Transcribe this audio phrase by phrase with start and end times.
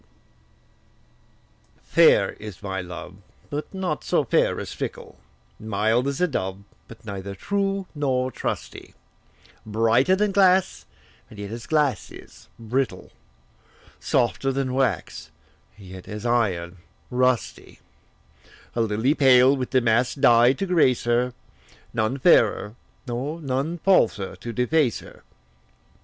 [0.01, 0.07] VII.
[1.83, 3.17] Fair is my love,
[3.51, 5.19] but not so fair as fickle;
[5.59, 8.95] Mild as a dove, but neither true nor trusty;
[9.63, 10.87] Brighter than glass,
[11.29, 13.11] and yet, as glass is brittle;
[13.99, 15.29] Softer than wax,
[15.77, 16.77] and yet, as iron,
[17.11, 17.79] rusty:
[18.75, 21.35] A lily pale, with damask dye to grace her,
[21.93, 22.73] None fairer,
[23.05, 25.21] nor none falser to deface her.